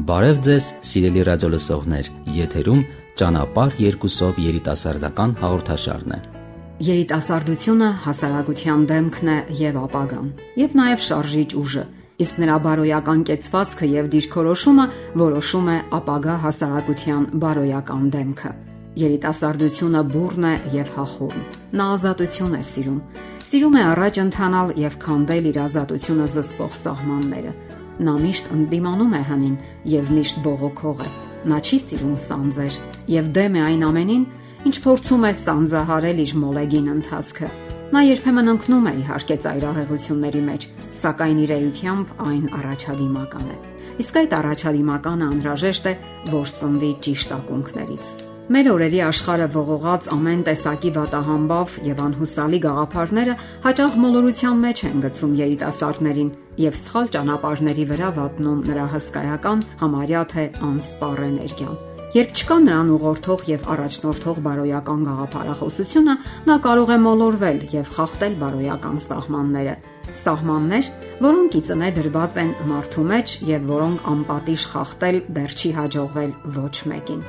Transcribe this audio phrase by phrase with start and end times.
[0.00, 2.82] Բարև ձեզ, սիրելի ռադիոլսողներ։ Եթերում
[3.20, 6.18] ճանապարհ երկուսով երիտասարդական հաղորդաշարն է։
[6.86, 10.30] Երիտասարդությունը հասարակության դեմքն է եւ ապագան,
[10.62, 11.84] եւ նաեւ շարժիչ ուժը։
[12.24, 14.86] Իսկ նրա բարոյական կեցվածքը եւ դիրքորոշումը
[15.20, 18.52] որոշում է ապագա հասարակության բարոյական դեմքը։
[19.00, 21.44] Երիտասարդությունը բուրն է եւ հախուռն։
[21.76, 23.02] Նա ազատություն է սիրում։
[23.50, 27.54] Սիրում է առաջ ընթանալ եւ քանդել իր ազատությունը զսպող սահմանները
[28.00, 29.56] Նա միշտ ընդդիմանում է հնին
[29.92, 31.08] եւ միշտ բողոքող է։
[31.50, 32.78] Նա չի սիրում սանձեր
[33.12, 34.24] եւ դեմ է այն ամենին,
[34.70, 37.50] ինչ փորձում է սանձահարել իր մոլեգին ընթացքը։
[37.90, 40.66] Նա երբեմն ընկնում է իհարկե ծայրահեղությունների մեջ,
[41.00, 43.60] սակայն իր էությամբ այն առաջադիմական է։
[44.00, 45.94] Իսկ այդ առաջադիմականը անհրաժեշտ է,
[46.32, 53.98] որ սնվի ճիշտ ակունքներից։ Մեր օրերի աշխարհը ողողած ամեն տեսակի վատահամբավ եւ անհուսալի գաղափարները հաճախ
[54.02, 56.32] մոլորության մեջ են գցում երիտասարդներին
[56.64, 61.78] եւ սխալ ճանապարհների վրա վատնում նրա հսկայական համարյա թե անսպառ էներգիան։
[62.10, 66.14] Երբ չկա նրան ուղղորդող եւ առաջնորդող բարոյական գաղափարախոսությունը,
[66.50, 69.76] նա կարող է մոլորվել եւ խախտել բարոյական սահմանները։
[70.24, 70.88] Սահմաններ,
[71.22, 76.74] որոնք ի ծնե դրված են մարդու մեջ եւ որոնք անպատիժ խախտել դեռ չի հաջողվել ոչ
[76.90, 77.22] մեկին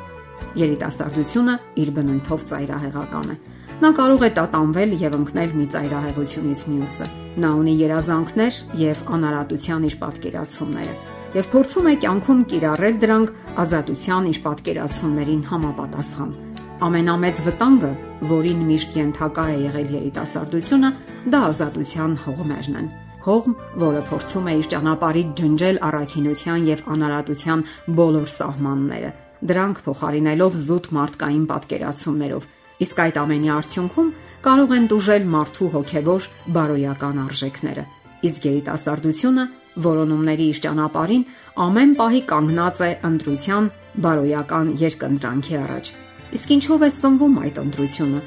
[0.60, 3.36] երիտասարդությունը իր բնույթով ծայրահեղական է։
[3.82, 7.08] Նա կարող է տատանվել եւ ընկնել մի ծայրահեղությունից մյուսը։
[7.42, 10.96] Նա ունի երազանքներ եւ անարատության իր պատկերացումները
[11.32, 13.30] եւ փորձում է կյանքում կիրառել դրանք
[13.64, 16.34] ազատության իր պատկերացումներին համապատասխան։
[16.82, 17.92] Ամենամեծ վտանգը,
[18.32, 20.92] որին միշտ ենթակա է եղել երիտասարդությունը,
[21.32, 27.60] դա ազատության հողմերն են հողմ, որը փորձում է իր ճանապարհից ջնջել առաքինության եւ անարատության
[28.02, 29.12] բոլոր սահմանները,
[29.50, 32.46] դրանք փոխարինելով զուտ մարդկային պատկերացումներով։
[32.82, 34.12] Իսկ այդ ամենի արդյունքում
[34.42, 37.84] կարող են դուժել մարդու հոգևոր բարոյական արժեքները։
[38.22, 39.46] Իսկ երիտասարդությունը
[39.82, 41.26] որոնումների իր ճանապարհին
[41.66, 43.70] ամեն պահի կանգնած է ընտրության
[44.06, 45.92] բարոյական երկընտրանքի առաջ։
[46.38, 48.22] Իսկ ինչով է սնվում այդ ընտրությունը։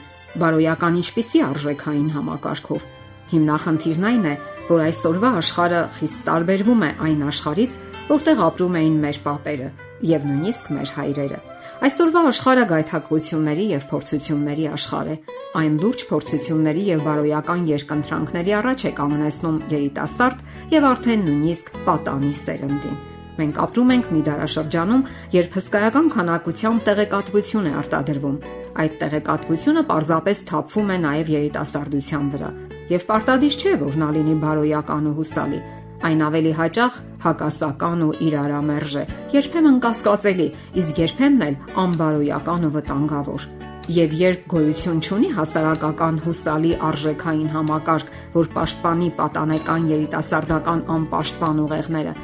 [0.44, 2.86] Բարոյական ինչպիսի արժեքային համակարգով։
[3.34, 4.34] Հիմնախնդիրն այն է,
[4.68, 7.74] որ այսօրվա աշխարհը խիստ տարբերվում է այն աշխարից,
[8.08, 9.68] որտեղ ապրում էին մեր պապերը
[10.14, 11.40] եւ նույնիսկ մեր հայրերը։
[11.84, 15.16] Այսօրվա աշխարհը գայթակղությունների եւ փորձությունների աշխարհ է։
[15.60, 23.02] Այն լուրջ փորձությունների եւ բարոյական երկընտրանքների առաջ է կանգնեցնում երիտասարդ եւ արդեն նույնիսկ պատանի սերնդին։
[23.34, 25.02] Մենք ապրում ենք մի դարաշրջանում,
[25.34, 28.36] երբ հսկայական քանակությամբ տեղեկատվություն է արտադրվում։
[28.84, 32.50] Այդ տեղեկատվությունը պարզապես թափվում է նաև երիտասարդության վրա,
[32.90, 35.62] եւ պարտադիր չէ, որ նա լինի բարոյական ու հուսալի
[36.04, 40.48] այն ավելի հաճախ հակասական ու իրարամերժ է, երբեմն կասկածելի,
[40.80, 43.46] իսկ երբեմն էլ անբարոյական ու վտանգավոր։
[43.94, 52.14] Եվ երբ գոյություն ունի հասարակական հուսալի արժեքային համակարգ, որ պաշտպանի պատանեկան երիտասարդական անպաշտպան ուղեղները,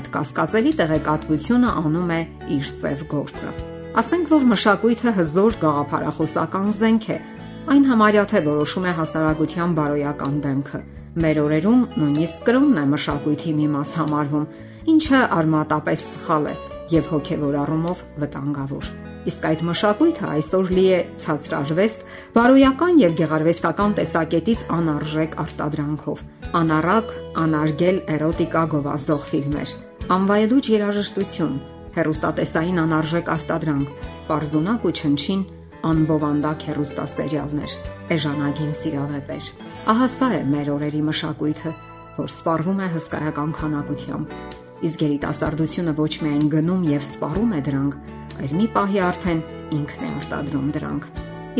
[0.00, 2.20] այդ կասկածելի տեղեկատվությունը անում է
[2.56, 3.52] իր սև գործը։
[4.00, 7.16] Ասենք որ մշակույթը հզոր գաղափարախոսական զենք է,
[7.74, 13.64] այն համարյա թե որոշում է հասարակության բարոյական դեմքը Մեր օրերում նույնիսկ կրոնն է մշակույթի մի
[13.72, 14.44] մաս համարվում,
[14.92, 16.52] ինչը արմատապես սխալ է
[16.92, 18.90] եւ հոգեվոր առումով վտանգավոր։
[19.30, 22.06] Իսկ այդ մշակույթը այսօր լի է ցածրարվեստ,
[22.38, 26.24] բարոյական եւ գեղարվեստական տեսակետից անարժեք արտադրանքով։
[26.62, 29.74] Անառակ, անարգել էրոտիկա գովազդող ֆիլմեր,
[30.14, 31.54] անվայելուչ երաժշտություն,
[31.98, 33.96] հերոստատեսային անարժեք արտադրանք,
[34.30, 35.42] པարզունակ ու չնչին
[35.86, 37.74] անբովանդակ հերոստասերիալներ,
[38.16, 39.48] էժանագին սիրավեպեր։
[39.90, 41.72] Ահա սա է մեր օրերի մշակույթը,
[42.20, 44.34] որ սպառվում է հսկայական քանակությամբ։
[44.90, 47.98] Իսկ երիտասարդությունը ոչ միայն գնում եւ սպառում է դրանք,
[48.40, 49.42] այլ մի պահի արդեն
[49.80, 51.08] ինքն է արտադրում դրանք։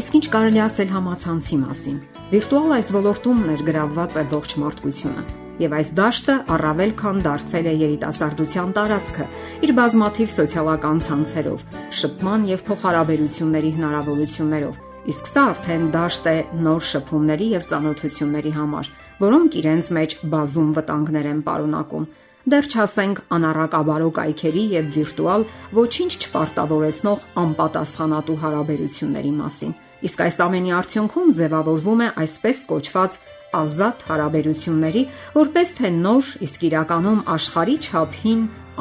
[0.00, 1.96] Իսկ ինչ կարելի ասել համացանցի մասին։
[2.30, 5.24] Վիրտուալ այս ոլորտում ներգրավված է ողջ մարդկությունը,
[5.60, 9.26] եւ այս դաշտը առավել քան դարձել է երիտասարդության տարածքը
[9.68, 11.66] իր բազմաթիվ սոցիալական ցանցերով,
[12.00, 18.88] շփման եւ փոխհարաբերությունների հնարավորություններով Իսկ սա արդեն դաշտ է նոր շփումների եւ ծանոթությունների համար,
[19.20, 22.04] որոնք իրենց մեջ բազում վտանգներ են պարունակում։
[22.52, 25.46] Դեռ չասենք անառակաբարո կայքերի եւ վիրտուալ
[25.80, 33.18] ոչինչ չպարտավորեցնող անպատասխանատու հարաբերությունների մասին։ Իսկ այս ամենի արդյունքում ձևավորվում է այսպես կոչված
[33.56, 35.02] ազատ հարաբերությունների,
[35.34, 38.40] որպես թե նոր, իսկ իրականում աշխարհի չափին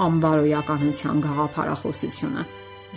[0.09, 2.47] անբարոյականության գաղափարախոսությունը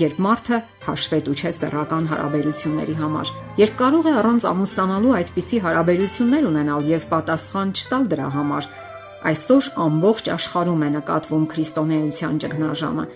[0.01, 6.89] երբ մարդը հաշվետու չէ սեռական հարաբերությունների համար, երբ կարող է առանց ամուսնանալու այդպիսի հարաբերություններ ունենալ
[6.93, 8.69] եւ պատասխան չտալ դրա համար,
[9.33, 13.07] այսօր ամբողջ աշխարհում է նկատվում քրիստոնեության ճգնաժամը,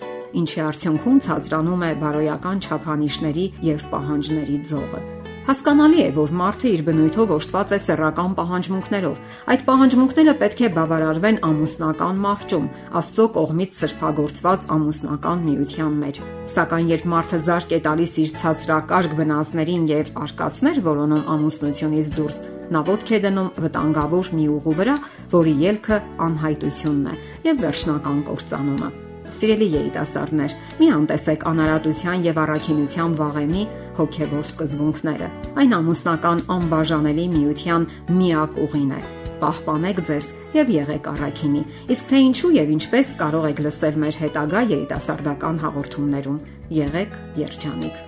[0.41, 5.16] ինչի արդյունքում ցածրանում է բարոյական չափանիշների եւ պահանջների ձողը։
[5.47, 9.19] Հասկանալի է, որ մարդը իր բնույթով օժտված է սեռական պահանջմունքներով։
[9.53, 12.65] Այդ պահանջմունքները պետք է բավարարվեն ամուսնական մահճում,
[12.99, 16.21] Աստծո կողմից սրբագործված ամուսնական միության մեջ։
[16.51, 22.43] Սակայն երբ մարդը զարկ է տալիս իր ցածրակարգ բնազներին եւ արկածներ որոնում ամուսնությունից դուրս,
[22.75, 25.01] նա ոտք է դնում վտանգավոր մի ուղու վրա,
[25.31, 28.95] որի ելքը անհայտությունն է եւ վերջնական կործանումը։
[29.27, 33.63] Սիրելի երիտասարդներ, մի անտեսեք անարատության եւ առաքինության վաղեմի
[33.97, 35.29] հոգեվոր սկզբունքները։
[35.61, 39.01] Այն ամուսնական անբաժանելի միության միակ ուղին է։
[39.37, 40.27] Պահպանեք ձեզ
[40.57, 41.63] եւ եղեք առաքինի։
[41.93, 46.39] Իսկ թե ինչու եւ ինչպես կարող եք լսել մեր հետագա երիտասարդական հաղորդումներում։
[46.77, 47.99] Եղեք երջանիկ։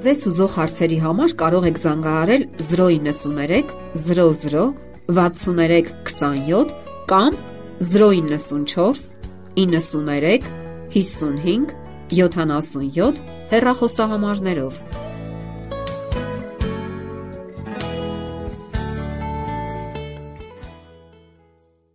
[0.00, 4.68] Ձեզ ուզող հարցերի համար կարող եք զանգահարել 093 00
[5.10, 6.72] 63 27
[7.10, 7.36] կամ
[7.80, 9.20] 094
[9.56, 10.40] 93
[10.94, 11.74] 55
[12.12, 13.22] 77
[13.52, 14.82] հեռախոսահամարներով